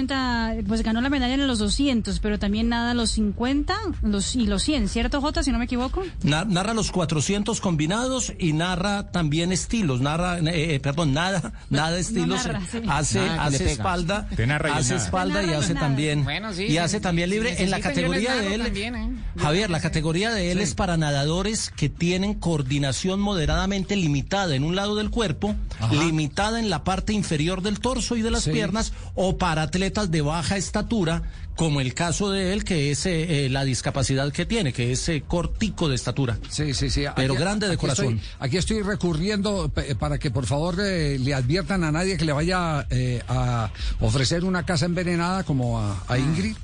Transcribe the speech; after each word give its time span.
cuenta, 0.00 0.54
pues 0.66 0.82
ganó 0.82 1.02
la 1.02 1.10
medalla 1.10 1.34
en 1.34 1.46
los 1.46 1.58
200, 1.58 2.20
pero 2.20 2.38
también 2.38 2.70
nada 2.70 2.94
los 2.94 3.10
50 3.10 3.76
los, 4.02 4.34
y 4.34 4.46
los 4.46 4.62
100, 4.62 4.88
¿cierto, 4.88 5.20
Jota, 5.20 5.42
si 5.42 5.52
no 5.52 5.58
me 5.58 5.66
equivoco? 5.66 6.02
narra 6.22 6.72
los 6.72 6.90
400 6.90 7.60
combinados 7.60 8.32
y 8.38 8.54
narra 8.54 9.10
también 9.10 9.52
estilos, 9.52 10.00
narra, 10.00 10.38
eh, 10.38 10.74
eh, 10.74 10.80
perdón, 10.80 11.12
nada, 11.12 11.52
nada 11.68 11.98
estilos, 11.98 12.48
hace, 12.88 13.20
hace 13.20 13.72
espalda, 13.72 14.26
hace 14.72 14.96
espalda 14.96 15.42
y 15.42 15.52
hace 15.52 15.74
también, 15.74 16.26
y 16.58 16.78
hace 16.78 17.00
también 17.00 17.28
libre. 17.28 17.62
en 17.62 17.70
la 17.70 17.80
categoría 17.80 18.36
de 18.36 18.54
él, 18.54 18.62
¿eh? 18.74 19.10
Javier, 19.36 19.68
la 19.68 19.80
categoría 19.80 20.32
de 20.32 20.50
él 20.50 20.60
es 20.60 20.74
para 20.74 20.96
nadadores 20.96 21.70
que 21.76 21.90
tienen 21.90 22.34
coordinación 22.34 23.20
moderadamente 23.20 23.96
limitada 23.96 24.54
en 24.54 24.64
un 24.64 24.76
lado 24.76 24.96
del 24.96 25.10
cuerpo, 25.10 25.54
limitada 25.90 26.58
en 26.58 26.70
la 26.70 26.84
parte 26.84 27.12
inferior 27.12 27.60
del 27.60 27.80
torso 27.80 28.16
y 28.16 28.22
de 28.22 28.30
las 28.30 28.48
piernas, 28.48 28.94
o 29.14 29.36
para 29.36 29.62
atletas 29.62 29.89
de 29.90 30.20
baja 30.22 30.56
estatura, 30.56 31.22
como 31.56 31.80
el 31.80 31.94
caso 31.94 32.30
de 32.30 32.52
él, 32.52 32.64
que 32.64 32.90
es 32.90 33.04
eh, 33.06 33.46
eh, 33.46 33.48
la 33.50 33.64
discapacidad 33.64 34.32
que 34.32 34.46
tiene, 34.46 34.72
que 34.72 34.92
es 34.92 35.08
eh, 35.08 35.22
cortico 35.26 35.88
de 35.88 35.96
estatura. 35.96 36.38
Sí, 36.48 36.72
sí, 36.74 36.90
sí. 36.90 37.04
Pero 37.16 37.34
grande 37.34 37.68
de 37.68 37.76
corazón. 37.76 38.20
aquí 38.38 38.56
estoy 38.56 38.82
recurriendo 38.82 39.70
para 39.98 40.18
que 40.18 40.30
por 40.30 40.46
favor 40.46 40.78
le 40.78 41.34
adviertan 41.34 41.84
a 41.84 41.92
nadie 41.92 42.16
que 42.16 42.24
le 42.24 42.32
vaya 42.32 42.86
a 43.28 43.72
ofrecer 44.00 44.44
una 44.44 44.64
casa 44.64 44.86
envenenada 44.86 45.42
como 45.44 45.78
a, 45.80 46.02
a 46.08 46.18
Ingrid. 46.18 46.56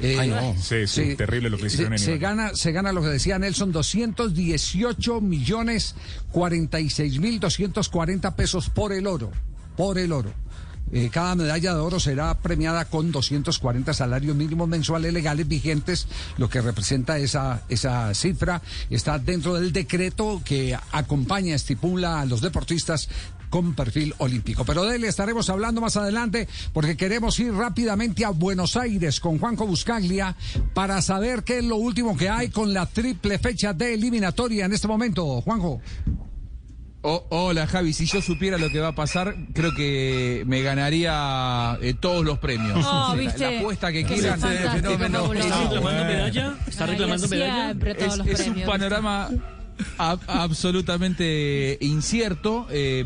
Ay, 0.00 0.28
no. 0.28 0.54
Sí, 0.60 0.86
sí, 0.86 1.14
terrible 1.14 1.48
lo 1.48 1.56
que 1.56 1.66
hicieron 1.66 1.96
se, 1.98 2.04
se 2.04 2.18
gana, 2.18 2.54
se 2.54 2.72
gana 2.72 2.92
lo 2.92 3.00
que 3.00 3.08
decía 3.08 3.38
Nelson, 3.38 3.70
218 3.72 5.20
millones 5.20 5.94
46 6.32 7.20
mil 7.20 7.40
240 7.40 8.34
pesos 8.36 8.68
por 8.68 8.92
el 8.92 9.06
oro. 9.06 9.30
Por 9.76 9.98
el 9.98 10.12
oro. 10.12 10.34
Eh, 10.90 11.08
cada 11.10 11.34
medalla 11.34 11.74
de 11.74 11.80
oro 11.80 12.00
será 12.00 12.34
premiada 12.34 12.84
con 12.84 13.12
240 13.12 13.94
salarios 13.94 14.36
mínimos 14.36 14.68
mensuales 14.68 15.12
legales 15.12 15.48
vigentes, 15.48 16.06
lo 16.36 16.50
que 16.50 16.60
representa 16.60 17.18
esa, 17.18 17.62
esa 17.68 18.12
cifra. 18.14 18.60
Está 18.90 19.18
dentro 19.18 19.54
del 19.54 19.72
decreto 19.72 20.42
que 20.44 20.76
acompaña, 20.92 21.54
estipula 21.54 22.20
a 22.20 22.26
los 22.26 22.40
deportistas 22.40 23.08
con 23.52 23.74
perfil 23.74 24.14
olímpico. 24.16 24.64
Pero 24.64 24.84
de 24.84 24.96
él 24.96 25.04
estaremos 25.04 25.50
hablando 25.50 25.82
más 25.82 25.98
adelante 25.98 26.48
porque 26.72 26.96
queremos 26.96 27.38
ir 27.38 27.52
rápidamente 27.52 28.24
a 28.24 28.30
Buenos 28.30 28.76
Aires 28.76 29.20
con 29.20 29.38
Juanjo 29.38 29.66
Buscaglia 29.66 30.34
para 30.72 31.02
saber 31.02 31.44
qué 31.44 31.58
es 31.58 31.64
lo 31.64 31.76
último 31.76 32.16
que 32.16 32.30
hay 32.30 32.48
con 32.48 32.72
la 32.72 32.86
triple 32.86 33.38
fecha 33.38 33.74
de 33.74 33.92
eliminatoria 33.92 34.64
en 34.64 34.72
este 34.72 34.88
momento. 34.88 35.42
Juanjo. 35.42 35.82
Oh, 37.04 37.26
hola 37.30 37.66
Javi, 37.66 37.92
si 37.92 38.06
yo 38.06 38.22
supiera 38.22 38.58
lo 38.58 38.70
que 38.70 38.78
va 38.78 38.88
a 38.88 38.94
pasar, 38.94 39.34
creo 39.52 39.74
que 39.74 40.44
me 40.46 40.62
ganaría 40.62 41.76
eh, 41.82 41.94
todos 41.98 42.24
los 42.24 42.38
premios. 42.38 42.78
Oh, 42.86 43.16
la, 43.16 43.58
apuesta 43.58 43.90
que 43.90 44.04
quieran. 44.04 44.34
¿Está 44.34 44.48
reclamando 44.48 45.28
medalla? 45.34 46.54
¿Está 46.64 46.86
reclamando 46.86 47.26
medalla? 47.26 47.74
Es, 48.26 48.46
un 48.46 48.62
panorama 48.62 49.30
absolutamente 49.98 51.78
incierto. 51.80 52.66
Eh, 52.70 53.04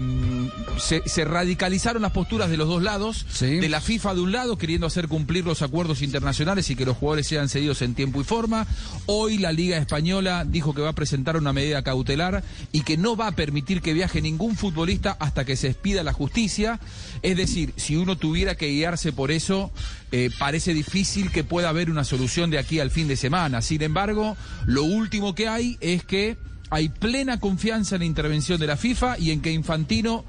se, 0.79 1.25
radicalizaron 1.25 2.03
las 2.03 2.13
posturas 2.13 2.51
de 2.51 2.57
los 2.57 2.69
dos 2.69 2.83
lados. 2.83 3.27
De 3.41 3.69
la 3.69 3.81
FIFA 3.81 4.15
de 4.15 4.21
un 4.21 4.33
lado, 4.33 4.59
queriendo 4.59 4.87
hacer 4.87 5.09
cumplir 5.09 5.45
los 5.45 5.63
acuerdos 5.63 6.03
internacionales 6.03 6.71
y 6.71 6.77
que 6.77 6.85
los 6.85 6.97
jugadores 6.97 7.27
sean 7.27 7.49
cedidos 7.49 7.83
en 7.83 7.95
tiempo 7.95 8.21
y 8.21 8.25
forma. 8.25 8.67
Hoy 9.07 9.39
la 9.39 9.53
Liga 9.53 9.77
Española 9.77 10.45
dijo 10.47 10.75
que 10.75 10.83
va 10.83 10.91
a 10.91 10.95
presentar 10.95 11.37
una 11.37 11.53
medida 11.53 11.83
cautelar 11.83 12.43
y 12.73 12.83
que 12.83 12.97
no 12.97 13.17
va 13.17 13.29
a 13.29 13.33
permitir 13.33 13.83
que 13.83 13.93
viaje 13.93 14.21
ningún 14.21 14.57
futbolista 14.57 15.17
hasta 15.19 15.45
que 15.45 15.57
se 15.57 15.69
expida 15.69 16.03
la 16.03 16.13
justicia. 16.13 16.81
Es 17.23 17.37
decir, 17.37 17.73
si 17.77 17.97
uno 17.97 18.17
tuviera 18.17 18.55
que 18.57 18.69
guiarse 18.69 19.13
por 19.13 19.31
eso, 19.31 19.73
eh, 20.13 20.31
parece 20.39 20.75
difícil 20.75 21.31
que 21.31 21.45
pueda 21.45 21.69
haber 21.69 21.91
una 21.91 22.05
solución 22.05 22.51
de 22.51 22.59
aquí 22.59 22.81
al 22.81 22.91
fin 22.91 23.09
de 23.09 23.17
semana. 23.17 23.63
Sin 23.63 23.83
embargo, 23.83 24.37
lo 24.65 24.85
último 24.85 25.35
que 25.35 25.49
hay 25.49 25.77
es 25.81 26.05
que 26.05 26.37
hay 26.71 26.89
plena 26.89 27.39
confianza 27.41 27.97
en 27.97 28.01
la 28.01 28.07
intervención 28.07 28.59
de 28.59 28.67
la 28.67 28.77
FIFA 28.77 29.19
y 29.19 29.31
en 29.31 29.41
que 29.41 29.53
Infantino 29.53 30.25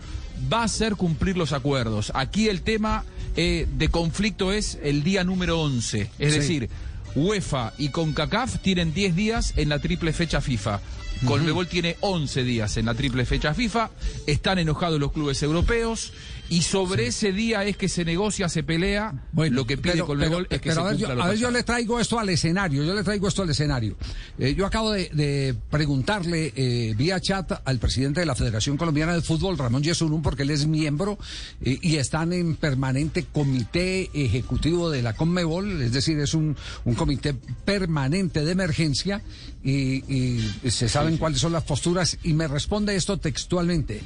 va 0.52 0.62
a 0.62 0.66
hacer 0.66 0.96
cumplir 0.96 1.38
los 1.38 1.52
acuerdos. 1.52 2.12
Aquí 2.14 2.48
el 2.48 2.62
tema 2.62 3.04
eh, 3.36 3.68
de 3.78 3.90
conflicto 3.90 4.52
es 4.52 4.78
el 4.84 5.04
día 5.04 5.24
número 5.24 5.60
11, 5.62 6.10
es 6.20 6.34
decir, 6.34 6.70
UEFA 7.16 7.74
y 7.78 7.90
CONCACAF 7.90 8.60
tienen 8.60 8.94
10 8.94 9.16
días 9.16 9.54
en 9.56 9.70
la 9.70 9.80
triple 9.80 10.14
fecha 10.14 10.42
FIFA. 10.42 10.80
Colmebol 11.26 11.68
tiene 11.68 11.98
11 12.02 12.44
días 12.44 12.78
en 12.78 12.86
la 12.86 12.94
triple 12.94 13.26
fecha 13.26 13.54
FIFA, 13.54 13.90
están 14.26 14.60
enojados 14.60 15.00
los 15.00 15.12
clubes 15.12 15.42
europeos 15.44 16.14
y 16.50 16.62
sobre 16.62 17.08
ese 17.08 17.34
día 17.34 17.66
es 17.66 17.76
que 17.78 17.90
se 17.90 18.06
negocia, 18.06 18.48
se 18.48 18.64
pelea. 18.64 19.14
lo 19.34 19.68
que 19.68 19.78
pide 19.78 20.00
Colmebol 20.00 20.48
es 20.50 20.62
que 20.62 20.72
se 20.72 20.80
a 20.80 20.84
ver, 20.84 20.98
yo, 20.98 21.10
a 21.10 21.28
ver, 21.28 21.38
yo 21.38 21.52
le 21.52 21.64
traigo 21.64 22.00
esto 22.00 22.20
al 22.20 22.30
escenario, 22.30 22.84
yo 22.84 22.94
le 22.94 23.04
traigo 23.04 23.28
esto 23.28 23.42
al 23.44 23.50
escenario. 23.50 23.98
Eh, 24.40 24.56
yo 24.56 24.66
acabo 24.66 24.92
de, 24.92 25.56
preguntarle 25.70 26.54
eh, 26.56 26.94
vía 26.98 27.20
chat 27.20 27.52
al 27.66 27.80
presidente 27.80 28.22
de 28.22 28.26
la 28.26 28.36
Federación 28.36 28.78
Colombiana 28.78 29.14
de 29.14 29.22
Fútbol, 29.22 29.58
Ramón 29.58 29.84
Yesurún, 29.84 30.22
porque 30.22 30.44
él 30.44 30.52
es 30.52 30.68
miembro 30.68 31.18
eh, 31.62 31.78
y 31.82 31.98
están 31.98 32.32
en 32.34 32.56
permanente 32.56 33.26
comité 33.32 34.10
ejecutivo 34.14 34.90
de 34.90 35.02
la 35.02 35.14
Conmebol, 35.14 35.82
es 35.82 35.92
decir, 35.92 36.20
es 36.20 36.34
un, 36.34 36.56
un 36.86 36.96
comité 36.96 37.34
permanente 37.66 38.46
de 38.46 38.52
emergencia 38.52 39.22
y, 39.64 40.04
y 40.08 40.72
se 40.72 40.88
saben 41.08 41.18
cuáles 41.18 41.40
son 41.40 41.54
las 41.54 41.64
posturas 41.64 42.18
y 42.24 42.34
me 42.34 42.48
responde 42.48 42.96
esto 42.96 43.18
textualmente. 43.18 44.02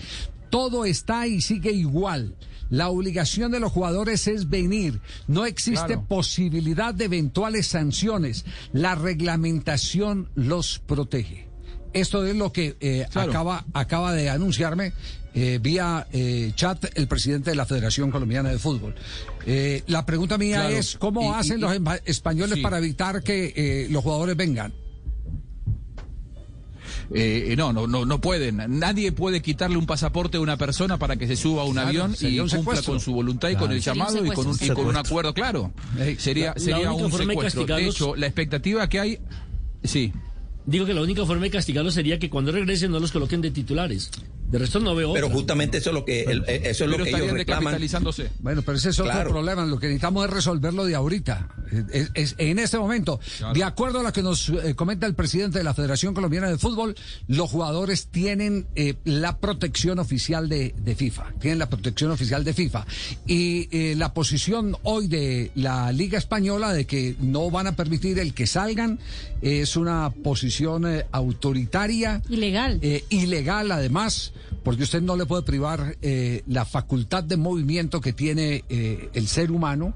Todo 0.49 0.85
está 0.85 1.27
y 1.27 1.41
sigue 1.41 1.71
igual. 1.71 2.35
La 2.69 2.89
obligación 2.89 3.51
de 3.51 3.59
los 3.59 3.71
jugadores 3.71 4.27
es 4.27 4.49
venir. 4.49 5.01
No 5.27 5.45
existe 5.45 5.97
posibilidad 5.97 6.93
de 6.93 7.05
eventuales 7.05 7.67
sanciones. 7.67 8.45
La 8.71 8.95
reglamentación 8.95 10.29
los 10.35 10.79
protege. 10.79 11.47
Esto 11.93 12.25
es 12.25 12.35
lo 12.35 12.53
que 12.53 12.77
eh, 12.79 13.05
acaba, 13.13 13.65
acaba 13.73 14.13
de 14.13 14.29
anunciarme 14.29 14.93
eh, 15.33 15.59
vía 15.61 16.07
eh, 16.13 16.53
chat 16.55 16.85
el 16.95 17.07
presidente 17.07 17.49
de 17.49 17.55
la 17.57 17.65
Federación 17.65 18.11
Colombiana 18.11 18.49
de 18.49 18.59
Fútbol. 18.59 18.95
la 19.87 20.05
pregunta 20.05 20.37
mía 20.37 20.69
es, 20.69 20.95
¿cómo 20.97 21.33
hacen 21.35 21.59
los 21.59 21.73
españoles 22.05 22.59
para 22.59 22.77
evitar 22.77 23.23
que 23.23 23.87
los 23.89 24.03
jugadores 24.03 24.37
vengan? 24.37 24.73
Eh, 27.13 27.55
no, 27.57 27.73
no, 27.73 27.87
no, 27.87 28.05
no 28.05 28.21
pueden. 28.21 28.79
Nadie 28.79 29.11
puede 29.11 29.41
quitarle 29.41 29.77
un 29.77 29.85
pasaporte 29.85 30.37
a 30.37 30.41
una 30.41 30.57
persona 30.57 30.97
para 30.97 31.15
que 31.15 31.27
se 31.27 31.35
suba 31.35 31.63
a 31.63 31.65
un 31.65 31.77
avión 31.77 32.15
y 32.19 32.37
cumpla 32.37 32.81
con 32.81 32.99
su 32.99 33.13
voluntad 33.13 33.49
y 33.49 33.55
con 33.55 33.71
el 33.71 33.81
llamado 33.81 34.25
y 34.25 34.29
con 34.29 34.47
un, 34.47 34.57
y 34.59 34.69
con 34.69 34.85
un 34.85 34.97
acuerdo 34.97 35.33
claro. 35.33 35.71
Sería, 36.17 36.53
sería 36.57 36.91
un 36.91 37.11
secuestro. 37.11 37.65
De 37.65 37.87
hecho, 37.87 38.15
la 38.15 38.27
expectativa 38.27 38.87
que 38.87 38.99
hay, 38.99 39.19
sí. 39.83 40.13
Digo 40.63 40.85
que 40.85 40.93
la 40.93 41.01
única 41.01 41.25
forma 41.25 41.43
de 41.43 41.49
castigarlo 41.49 41.89
sería 41.89 42.19
que 42.19 42.29
cuando 42.29 42.51
regresen 42.51 42.91
no 42.91 42.99
los 42.99 43.11
coloquen 43.11 43.41
de 43.41 43.49
titulares. 43.49 44.11
De 44.47 44.59
resto 44.59 44.79
no 44.79 44.93
veo 44.93 45.13
Pero 45.13 45.29
justamente 45.29 45.77
eso 45.79 45.89
es 45.89 45.93
lo 45.93 46.05
que, 46.05 46.21
eh, 46.21 46.61
eso 46.65 46.83
es 46.83 46.89
lo 46.89 47.03
que 47.03 47.09
ellos 47.09 47.31
reclaman. 47.31 47.81
Bueno, 48.39 48.61
pero 48.61 48.77
ese 48.77 48.89
es 48.89 48.99
otro 48.99 49.29
problema. 49.29 49.65
Lo 49.65 49.79
que 49.79 49.87
necesitamos 49.87 50.25
es 50.25 50.31
resolverlo 50.31 50.85
de 50.85 50.95
ahorita. 50.95 51.49
Es, 52.13 52.35
en 52.37 52.59
este 52.59 52.77
momento. 52.77 53.19
De 53.53 53.63
acuerdo 53.63 53.99
a 53.99 54.03
lo 54.03 54.13
que 54.13 54.21
nos 54.21 54.49
eh, 54.49 54.75
comenta 54.75 55.05
el 55.07 55.15
presidente 55.15 55.57
de 55.57 55.63
la 55.63 55.73
Federación 55.73 56.13
Colombiana 56.13 56.49
de 56.49 56.57
Fútbol, 56.57 56.95
los 57.27 57.49
jugadores 57.49 58.07
tienen 58.07 58.67
eh, 58.75 58.95
la 59.05 59.37
protección 59.37 59.99
oficial 59.99 60.49
de, 60.49 60.73
de, 60.77 60.95
FIFA. 60.95 61.33
Tienen 61.39 61.59
la 61.59 61.69
protección 61.69 62.11
oficial 62.11 62.43
de 62.43 62.53
FIFA. 62.53 62.85
Y 63.25 63.95
la 63.95 64.13
posición 64.13 64.75
hoy 64.83 65.07
de 65.07 65.51
la 65.55 65.91
Liga 65.91 66.17
Española 66.17 66.73
de 66.73 66.85
que 66.85 67.15
no 67.19 67.49
van 67.49 67.67
a 67.67 67.75
permitir 67.75 68.19
el 68.19 68.33
que 68.33 68.47
salgan 68.47 68.99
es 69.41 69.75
una 69.75 70.09
posición 70.09 70.85
autoritaria. 71.11 72.21
Ilegal. 72.29 72.79
ilegal, 73.09 73.71
además 73.71 74.33
porque 74.63 74.83
usted 74.83 75.01
no 75.01 75.15
le 75.15 75.25
puede 75.25 75.43
privar 75.43 75.97
eh, 76.01 76.43
la 76.47 76.65
facultad 76.65 77.23
de 77.23 77.37
movimiento 77.37 78.01
que 78.01 78.13
tiene 78.13 78.63
eh, 78.69 79.09
el 79.13 79.27
ser 79.27 79.51
humano 79.51 79.93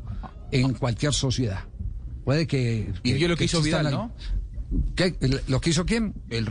en 0.51 0.73
cualquier 0.73 1.13
sociedad. 1.13 1.65
Puede 2.23 2.47
que... 2.47 2.91
y 3.03 3.17
yo 3.17 3.27
lo 3.27 3.37
que 3.37 3.45
hizo 3.45 3.61
Vidal, 3.61 3.91
¿no? 3.91 4.11
¿Qué? 4.95 5.15
¿Lo 5.47 5.61
que 5.61 5.69
hizo 5.69 5.85
quién? 5.85 6.13
El, 6.29 6.47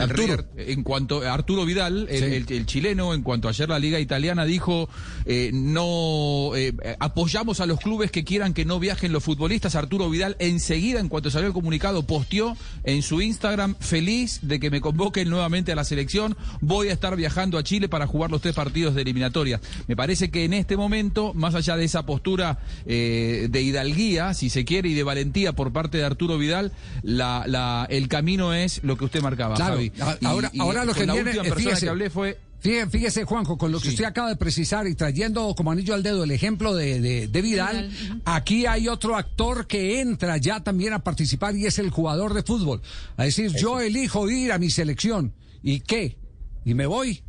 Arturo. 0.00 0.46
en 0.56 0.82
cuanto 0.82 1.20
Arturo 1.20 1.64
Vidal, 1.64 2.08
el, 2.08 2.66
chileno, 2.66 3.14
en 3.14 3.22
cuanto 3.22 3.48
ayer 3.48 3.68
la 3.68 3.78
Liga 3.78 4.00
Italiana 4.00 4.44
dijo, 4.44 4.88
eh, 5.26 5.50
no 5.52 6.52
eh, 6.56 6.74
apoyamos 6.98 7.60
a 7.60 7.66
los 7.66 7.80
clubes 7.80 8.10
que 8.10 8.24
quieran 8.24 8.54
que 8.54 8.64
no 8.64 8.80
viajen 8.80 9.12
los 9.12 9.22
futbolistas. 9.22 9.74
Arturo 9.74 10.08
Vidal 10.08 10.36
enseguida, 10.38 11.00
en 11.00 11.08
cuanto 11.08 11.30
salió 11.30 11.48
el 11.48 11.52
comunicado, 11.52 12.06
posteó 12.06 12.56
en 12.84 13.02
su 13.02 13.20
Instagram, 13.20 13.76
feliz 13.78 14.40
de 14.42 14.58
que 14.58 14.70
me 14.70 14.80
convoquen 14.80 15.28
nuevamente 15.28 15.72
a 15.72 15.76
la 15.76 15.84
selección. 15.84 16.36
Voy 16.60 16.88
a 16.88 16.92
estar 16.92 17.14
viajando 17.16 17.58
a 17.58 17.62
Chile 17.62 17.88
para 17.88 18.06
jugar 18.06 18.30
los 18.30 18.40
tres 18.40 18.54
partidos 18.54 18.94
de 18.94 19.02
eliminatoria. 19.02 19.60
Me 19.86 19.96
parece 19.96 20.30
que 20.30 20.44
en 20.44 20.54
este 20.54 20.76
momento, 20.76 21.34
más 21.34 21.54
allá 21.54 21.76
de 21.76 21.84
esa 21.84 22.06
postura 22.06 22.58
eh, 22.86 23.48
de 23.50 23.62
hidalguía, 23.62 24.32
si 24.34 24.48
se 24.48 24.64
quiere, 24.64 24.88
y 24.88 24.94
de 24.94 25.02
valentía 25.02 25.52
por 25.52 25.72
parte 25.72 25.98
de 25.98 26.04
Arturo 26.04 26.38
Vidal, 26.38 26.72
la 27.02 27.33
la, 27.46 27.86
el 27.90 28.08
camino 28.08 28.54
es 28.54 28.82
lo 28.84 28.96
que 28.96 29.04
usted 29.06 29.22
marcaba, 29.22 29.56
Javi. 29.56 29.92
Ahora, 30.24 30.50
ahora 30.58 30.84
lo 30.84 30.94
que 30.94 31.06
la 31.06 31.14
viene, 31.14 31.30
última 31.30 31.54
persona 31.54 31.80
que 31.80 31.88
hablé 31.88 32.10
fue 32.10 32.38
Fíjese, 32.64 33.24
Juanjo, 33.24 33.58
con 33.58 33.72
lo 33.72 33.78
que 33.78 33.90
usted 33.90 34.04
acaba 34.04 34.30
de 34.30 34.36
precisar 34.36 34.86
y 34.86 34.94
trayendo 34.94 35.54
como 35.54 35.70
anillo 35.70 35.92
al 35.92 36.02
dedo 36.02 36.24
el 36.24 36.30
ejemplo 36.30 36.74
de, 36.74 37.28
de, 37.28 37.42
Vidal, 37.42 37.90
aquí 38.24 38.64
hay 38.64 38.88
otro 38.88 39.16
actor 39.16 39.66
que 39.66 40.00
entra 40.00 40.38
ya 40.38 40.60
también 40.60 40.94
a 40.94 41.04
participar 41.04 41.54
y 41.54 41.66
es 41.66 41.78
el 41.78 41.90
jugador 41.90 42.32
de 42.32 42.42
fútbol. 42.42 42.80
A 43.18 43.24
decir, 43.24 43.52
yo 43.54 43.80
elijo 43.80 44.30
ir 44.30 44.50
a 44.50 44.58
mi 44.58 44.70
selección. 44.70 45.34
¿Y 45.62 45.80
qué? 45.80 46.16
Y 46.64 46.72
me 46.72 46.86
voy. 46.86 47.22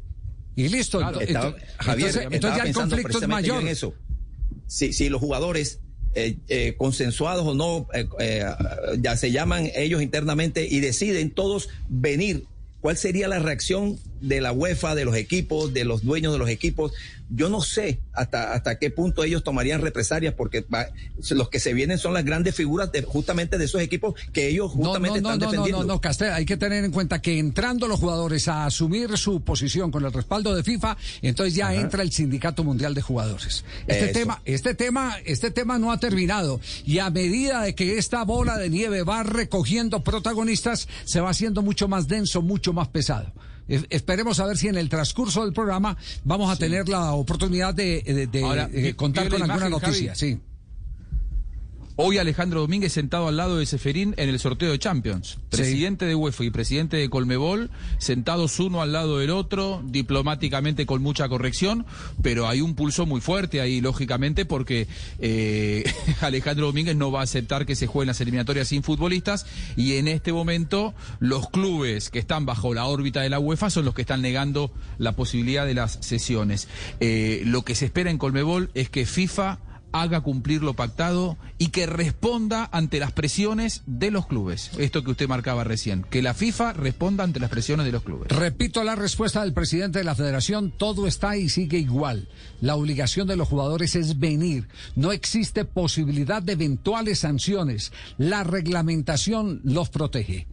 Y 0.55 0.69
listo. 0.69 1.01
entonces, 1.01 2.29
ya 2.31 2.63
el 2.63 2.73
conflicto 2.73 3.19
es 3.19 3.27
mayor. 3.27 3.61
Si, 4.67 4.93
si 4.93 5.09
los 5.09 5.19
jugadores 5.19 5.81
eh, 6.15 6.37
eh, 6.47 6.75
consensuados 6.77 7.45
o 7.45 7.53
no, 7.53 7.87
eh, 8.19 8.45
ya 8.99 9.17
se 9.17 9.31
llaman 9.31 9.69
ellos 9.75 10.01
internamente 10.01 10.65
y 10.65 10.79
deciden 10.79 11.29
todos 11.29 11.69
venir 11.89 12.45
¿Cuál 12.85 12.97
sería 12.97 13.27
la 13.27 13.39
reacción 13.39 13.97
de 14.21 14.41
la 14.41 14.51
UEFA, 14.51 14.93
de 14.93 15.05
los 15.05 15.15
equipos, 15.15 15.73
de 15.73 15.85
los 15.85 16.03
dueños 16.03 16.33
de 16.33 16.37
los 16.37 16.49
equipos? 16.49 16.91
Yo 17.29 17.49
no 17.49 17.61
sé 17.61 18.01
hasta, 18.13 18.53
hasta 18.53 18.77
qué 18.77 18.91
punto 18.91 19.23
ellos 19.23 19.43
tomarían 19.43 19.81
represalias, 19.81 20.33
porque 20.33 20.65
los 21.31 21.49
que 21.49 21.59
se 21.59 21.73
vienen 21.73 21.97
son 21.97 22.13
las 22.13 22.23
grandes 22.23 22.55
figuras 22.55 22.91
de, 22.91 23.01
justamente 23.01 23.57
de 23.57 23.65
esos 23.65 23.81
equipos 23.81 24.15
que 24.31 24.47
ellos 24.47 24.71
justamente 24.71 25.21
no, 25.21 25.29
no, 25.29 25.33
están 25.33 25.39
no, 25.39 25.51
defendiendo. 25.51 25.83
No, 25.83 26.01
no, 26.01 26.27
no, 26.27 26.33
hay 26.33 26.45
que 26.45 26.57
tener 26.57 26.83
en 26.83 26.91
cuenta 26.91 27.21
que 27.21 27.39
entrando 27.39 27.87
los 27.87 27.99
jugadores 27.99 28.47
a 28.47 28.65
asumir 28.65 29.17
su 29.17 29.41
posición 29.41 29.91
con 29.91 30.05
el 30.05 30.13
respaldo 30.13 30.55
de 30.55 30.63
FIFA, 30.63 30.97
entonces 31.21 31.55
ya 31.55 31.73
entra 31.73 32.03
el 32.03 32.11
Sindicato 32.11 32.63
Mundial 32.63 32.93
de 32.93 33.01
Jugadores. 33.01 33.65
Este 33.87 34.07
tema, 34.09 34.41
este 34.45 34.75
tema, 34.75 35.17
este 35.25 35.51
tema 35.51 35.79
no 35.79 35.91
ha 35.91 35.99
terminado. 35.99 36.59
Y 36.85 36.99
a 36.99 37.09
medida 37.09 37.61
de 37.63 37.75
que 37.75 37.97
esta 37.97 38.23
bola 38.23 38.57
de 38.57 38.69
nieve 38.69 39.03
va 39.03 39.23
recogiendo 39.23 40.03
protagonistas, 40.03 40.87
se 41.05 41.19
va 41.19 41.29
haciendo 41.29 41.61
mucho 41.61 41.87
más 41.87 42.07
denso, 42.07 42.41
mucho 42.41 42.73
más 42.73 42.87
pesado. 42.89 43.31
Esperemos 43.67 44.39
a 44.39 44.45
ver 44.45 44.57
si 44.57 44.67
en 44.67 44.75
el 44.75 44.89
transcurso 44.89 45.43
del 45.43 45.53
programa 45.53 45.97
vamos 46.23 46.51
a 46.51 46.55
tener 46.55 46.87
la 46.87 47.13
oportunidad 47.13 47.73
de, 47.73 48.03
eh, 48.05 48.93
contar 48.95 49.29
con 49.29 49.41
alguna 49.41 49.69
noticia. 49.69 50.15
Sí. 50.15 50.39
Hoy 51.97 52.17
Alejandro 52.17 52.59
Domínguez 52.59 52.91
sentado 52.91 53.29
al 53.29 53.37
lado 53.37 53.57
de 53.57 53.65
Seferín 53.65 54.15
en 54.17 54.27
el 54.27 54.37
sorteo 54.37 54.69
de 54.69 54.77
Champions. 54.77 55.37
Presidente 55.49 56.05
de 56.05 56.13
UEFA 56.13 56.43
y 56.43 56.49
presidente 56.49 56.97
de 56.97 57.09
Colmebol, 57.09 57.71
sentados 57.99 58.59
uno 58.59 58.81
al 58.81 58.91
lado 58.91 59.19
del 59.19 59.29
otro, 59.29 59.81
diplomáticamente 59.85 60.85
con 60.85 61.01
mucha 61.01 61.29
corrección, 61.29 61.85
pero 62.21 62.49
hay 62.49 62.59
un 62.59 62.75
pulso 62.75 63.05
muy 63.05 63.21
fuerte 63.21 63.61
ahí, 63.61 63.79
lógicamente, 63.79 64.43
porque 64.43 64.89
eh, 65.19 65.85
Alejandro 66.19 66.65
Domínguez 66.65 66.97
no 66.97 67.13
va 67.13 67.21
a 67.21 67.23
aceptar 67.23 67.65
que 67.65 67.75
se 67.75 67.87
jueguen 67.87 68.07
las 68.07 68.19
eliminatorias 68.19 68.67
sin 68.67 68.83
futbolistas 68.83 69.45
y 69.77 69.93
en 69.93 70.09
este 70.09 70.33
momento 70.33 70.93
los 71.19 71.49
clubes 71.49 72.09
que 72.09 72.19
están 72.19 72.45
bajo 72.45 72.73
la 72.73 72.87
órbita 72.87 73.21
de 73.21 73.29
la 73.29 73.39
UEFA 73.39 73.69
son 73.69 73.85
los 73.85 73.93
que 73.93 74.01
están 74.01 74.21
negando 74.21 74.69
la 74.97 75.13
posibilidad 75.13 75.65
de 75.65 75.75
las 75.75 75.97
sesiones. 76.01 76.67
Eh, 76.99 77.43
lo 77.45 77.61
que 77.61 77.73
se 77.73 77.85
espera 77.85 78.11
en 78.11 78.17
Colmebol 78.17 78.69
es 78.73 78.89
que 78.89 79.05
FIFA 79.05 79.59
haga 80.01 80.21
cumplir 80.21 80.61
lo 80.61 80.73
pactado 80.73 81.37
y 81.57 81.69
que 81.69 81.85
responda 81.85 82.67
ante 82.71 82.99
las 82.99 83.13
presiones 83.13 83.81
de 83.85 84.11
los 84.11 84.27
clubes. 84.27 84.71
Esto 84.77 85.03
que 85.03 85.11
usted 85.11 85.29
marcaba 85.29 85.63
recién, 85.63 86.03
que 86.03 86.21
la 86.21 86.33
FIFA 86.33 86.73
responda 86.73 87.23
ante 87.23 87.39
las 87.39 87.49
presiones 87.49 87.85
de 87.85 87.93
los 87.93 88.03
clubes. 88.03 88.27
Repito 88.29 88.83
la 88.83 88.95
respuesta 88.95 89.41
del 89.41 89.53
presidente 89.53 89.99
de 89.99 90.05
la 90.05 90.15
federación, 90.15 90.71
todo 90.71 91.07
está 91.07 91.37
y 91.37 91.47
sigue 91.47 91.77
igual. 91.77 92.27
La 92.59 92.75
obligación 92.75 93.27
de 93.27 93.37
los 93.37 93.47
jugadores 93.47 93.95
es 93.95 94.19
venir. 94.19 94.67
No 94.95 95.13
existe 95.13 95.63
posibilidad 95.63 96.43
de 96.43 96.53
eventuales 96.53 97.19
sanciones. 97.19 97.93
La 98.17 98.43
reglamentación 98.43 99.61
los 99.63 99.89
protege. 99.89 100.47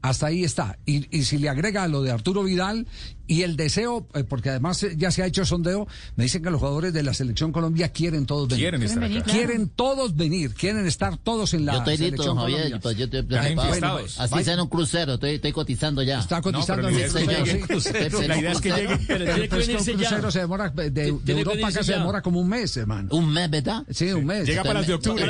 Hasta 0.00 0.26
ahí 0.26 0.44
está. 0.44 0.78
Y, 0.86 1.02
si 1.24 1.38
le 1.38 1.48
agrega 1.48 1.88
lo 1.88 2.02
de 2.02 2.12
Arturo 2.12 2.44
Vidal 2.44 2.86
y 3.28 3.42
el 3.42 3.56
deseo, 3.56 4.06
eh, 4.14 4.24
porque 4.24 4.50
además 4.50 4.82
eh, 4.82 4.94
ya 4.96 5.10
se 5.10 5.22
ha 5.22 5.26
hecho 5.26 5.44
sondeo, 5.44 5.86
me 6.16 6.24
dicen 6.24 6.42
que 6.42 6.50
los 6.50 6.58
jugadores 6.58 6.92
de 6.92 7.02
la 7.02 7.14
selección 7.14 7.52
Colombia 7.52 7.90
quieren 7.90 8.26
todos 8.26 8.48
venir. 8.48 8.62
Quieren 8.64 8.82
estar 8.82 9.04
acá. 9.04 9.22
Quieren 9.22 9.68
todos 9.68 10.16
venir, 10.16 10.54
quieren 10.54 10.86
estar 10.86 11.16
todos 11.18 11.54
en 11.54 11.66
la 11.66 11.74
yo 11.74 11.78
estoy 11.78 11.96
selección 11.98 12.36
listo, 12.36 12.40
Javier, 12.40 12.80
pues, 12.80 12.96
yo 12.96 13.04
estoy, 13.04 13.22
bueno, 13.54 13.98
así 14.18 14.44
sea 14.44 14.54
en 14.54 14.60
un 14.60 14.68
crucero, 14.68 15.14
estoy, 15.14 15.34
estoy 15.34 15.52
cotizando 15.52 16.02
ya. 16.02 16.18
Está 16.18 16.40
cotizando 16.40 16.88
en 16.88 16.96
un 16.96 17.60
crucero. 17.60 18.22
La 18.22 18.38
idea 18.38 18.52
es 18.52 18.60
que 18.60 18.70
llegue. 18.70 18.98
Pero 19.06 19.24
tiene 19.24 19.48
que 19.48 19.56
venirse 19.56 19.92
un 19.92 19.98
crucero 19.98 20.30
se 20.30 20.38
demora, 20.40 20.70
de, 20.70 20.90
de 20.90 21.32
Europa 21.32 21.68
acá 21.68 21.82
se 21.82 21.92
demora 21.92 22.22
como 22.22 22.40
un 22.40 22.48
mes, 22.48 22.76
hermano. 22.76 23.08
¿Un 23.12 23.32
mes, 23.32 23.50
verdad? 23.50 23.84
Sí, 23.90 24.10
un 24.12 24.24
mes. 24.24 24.46
Llega 24.46 24.62
para 24.62 24.80
las 24.80 24.86
de 24.86 24.94
octubre. 24.94 25.26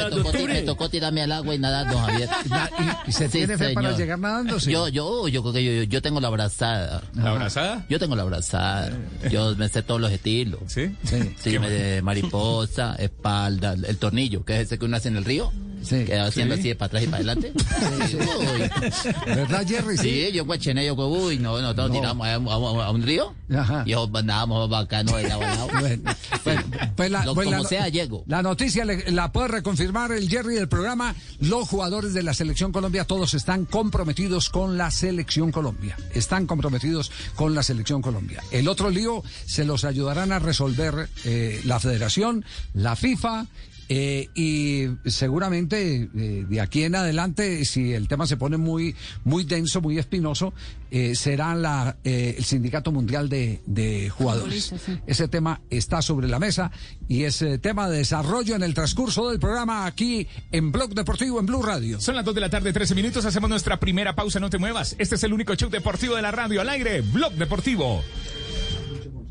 Me 0.46 0.62
tocó 0.62 0.88
tirarme 0.88 1.22
al 1.22 1.32
agua 1.32 1.54
y 1.54 1.58
nadar, 1.58 1.90
don 1.90 2.00
Javier. 2.00 2.28
¿Y 3.06 3.12
se 3.12 3.28
tiene 3.28 3.58
fe 3.58 3.74
para 3.74 3.96
llegar 3.96 4.18
nadando? 4.18 4.58
Yo, 4.58 4.88
yo, 4.88 5.28
yo 5.28 5.42
creo 5.42 5.52
que 5.52 5.88
yo 5.88 6.02
tengo 6.02 6.20
la 6.20 6.28
abrazada. 6.28 7.02
¿La 7.14 7.30
abrazada? 7.30 7.84
Yo 7.88 7.98
tengo 7.98 8.16
la 8.16 8.22
abrazada. 8.22 8.90
Yo 9.30 9.56
me 9.56 9.68
sé 9.68 9.82
todos 9.82 10.00
los 10.00 10.12
estilos. 10.12 10.60
¿Sí? 10.66 10.94
Sí, 11.38 11.58
me, 11.58 12.02
mariposa, 12.02 12.94
espalda, 12.96 13.72
el 13.72 13.96
tornillo, 13.98 14.44
que 14.44 14.56
es 14.56 14.60
ese 14.62 14.78
que 14.78 14.84
uno 14.84 14.96
hace 14.96 15.08
en 15.08 15.16
el 15.16 15.24
río. 15.24 15.50
Sí. 15.82 16.04
Que 16.04 16.18
haciendo 16.18 16.54
así 16.54 16.68
de 16.68 16.74
para 16.74 16.86
atrás 16.86 17.02
y 17.02 17.06
para 17.06 17.16
adelante. 17.16 17.52
¿Verdad, 19.26 19.66
Jerry? 19.66 19.96
Sí, 19.96 20.30
yo 20.32 20.44
guachené, 20.44 20.86
yo 20.86 20.94
uy, 20.94 21.38
no, 21.38 21.60
nosotros 21.60 21.88
no. 21.88 21.94
tiramos 21.94 22.26
a, 22.26 22.90
un 22.90 23.02
río. 23.02 23.34
Ajá. 23.54 23.84
Y 23.86 23.92
andábamos 23.92 24.68
bacanos 24.68 25.16
de 25.16 25.28
lado 25.28 25.42
a 25.42 25.46
lado. 25.46 25.68
Pues, 25.68 26.00
pues 26.96 27.10
la, 27.10 27.24
pues 27.34 27.48
como 27.48 27.64
sea, 27.64 27.88
llego. 27.88 28.24
La 28.26 28.42
noticia 28.42 28.84
la 28.84 29.32
puede 29.32 29.48
reconfirmar 29.48 30.12
el 30.12 30.28
Jerry 30.28 30.56
del 30.56 30.68
programa. 30.68 31.14
Los 31.40 31.68
jugadores 31.68 32.14
de 32.14 32.22
la 32.22 32.34
Selección 32.34 32.72
Colombia 32.72 33.04
todos 33.04 33.34
están 33.34 33.64
comprometidos 33.64 34.50
con 34.50 34.76
la 34.76 34.90
Selección 34.90 35.52
Colombia. 35.52 35.96
Están 36.14 36.46
comprometidos 36.46 37.10
con 37.34 37.54
la 37.54 37.62
Selección 37.62 38.02
Colombia. 38.02 38.42
El 38.50 38.68
otro 38.68 38.90
lío 38.90 39.22
se 39.46 39.64
los 39.64 39.84
ayudarán 39.84 40.32
a 40.32 40.38
resolver 40.38 41.08
eh, 41.24 41.60
la 41.64 41.80
Federación, 41.80 42.44
la 42.74 42.96
FIFA 42.96 43.46
eh, 43.88 44.28
y 44.34 44.86
seguramente 45.08 46.10
eh, 46.14 46.44
de 46.46 46.60
aquí 46.60 46.84
en 46.84 46.94
adelante, 46.94 47.64
si 47.64 47.94
el 47.94 48.06
tema 48.06 48.26
se 48.26 48.36
pone 48.36 48.58
muy, 48.58 48.94
muy 49.24 49.44
denso, 49.44 49.80
muy 49.80 49.98
espinoso, 49.98 50.52
eh, 50.90 51.14
será 51.14 51.54
la, 51.54 51.96
el 52.04 52.44
Sindicato 52.44 52.92
Mundial 52.92 53.28
de, 53.28 54.12
Jugadores. 54.14 54.74
Ese 55.06 55.28
tema 55.28 55.60
está 55.70 56.02
sobre 56.02 56.28
la 56.28 56.38
mesa 56.38 56.70
y 57.08 57.24
es 57.24 57.44
tema 57.62 57.88
de 57.88 57.98
desarrollo 57.98 58.56
en 58.56 58.62
el 58.62 58.74
transcurso 58.74 59.30
del 59.30 59.38
programa 59.38 59.86
aquí 59.86 60.26
en 60.52 60.72
Blog 60.72 60.94
Deportivo 60.94 61.40
en 61.40 61.46
Blue 61.46 61.62
Radio. 61.62 62.00
Son 62.00 62.14
las 62.14 62.24
2 62.24 62.34
de 62.34 62.40
la 62.40 62.50
tarde, 62.50 62.72
13 62.72 62.94
minutos. 62.94 63.24
Hacemos 63.24 63.48
nuestra 63.48 63.80
primera 63.80 64.14
pausa. 64.14 64.40
No 64.40 64.50
te 64.50 64.58
muevas. 64.58 64.96
Este 64.98 65.14
es 65.14 65.22
el 65.22 65.32
único 65.32 65.54
show 65.54 65.70
deportivo 65.70 66.14
de 66.16 66.22
la 66.22 66.30
radio 66.30 66.60
al 66.60 66.68
aire. 66.68 67.00
Blog 67.00 67.32
Deportivo. 67.34 68.02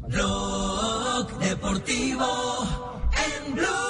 Blog 0.08 1.40
Deportivo 1.40 3.02
en 3.46 3.56
Blue. 3.56 3.87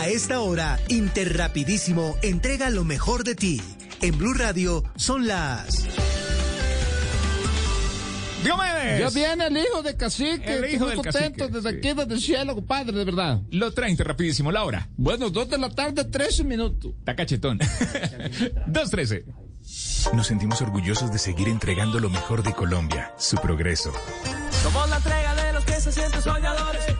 A 0.00 0.08
esta 0.08 0.40
hora, 0.40 0.80
Interrapidísimo 0.88 2.16
entrega 2.22 2.70
lo 2.70 2.84
mejor 2.84 3.22
de 3.22 3.34
ti. 3.34 3.60
En 4.00 4.16
Blue 4.16 4.32
Radio 4.32 4.82
son 4.96 5.28
las... 5.28 5.86
Diomedes. 8.42 8.98
Ya 8.98 9.10
viene 9.10 9.48
el 9.48 9.58
hijo 9.58 9.82
de 9.82 9.98
cacique. 9.98 10.56
El 10.56 10.72
hijo 10.72 10.86
del 10.86 10.96
contento 10.96 11.48
desde 11.48 11.68
aquí, 11.68 11.92
desde 11.92 12.14
el 12.14 12.20
cielo, 12.22 12.54
compadre, 12.54 12.96
de 12.96 13.04
verdad. 13.04 13.42
Lo 13.50 13.74
trae 13.74 13.94
rapidísimo, 13.94 14.50
la 14.50 14.64
hora. 14.64 14.88
Bueno, 14.96 15.28
dos 15.28 15.50
de 15.50 15.58
la 15.58 15.68
tarde, 15.68 16.02
13 16.02 16.44
minutos. 16.44 16.94
Está 17.00 17.14
cachetón. 17.14 17.58
2.13. 17.58 19.24
Nos 20.14 20.26
sentimos 20.26 20.62
orgullosos 20.62 21.12
de 21.12 21.18
seguir 21.18 21.48
entregando 21.48 22.00
lo 22.00 22.08
mejor 22.08 22.42
de 22.42 22.54
Colombia, 22.54 23.12
su 23.18 23.36
progreso. 23.36 23.92
Somos 24.62 24.88
la 24.88 24.96
entrega 24.96 25.34
de 25.34 25.52
los 25.52 25.64
que 25.66 25.74
se 25.74 25.92
sienten 25.92 26.22
soñadores. 26.22 26.96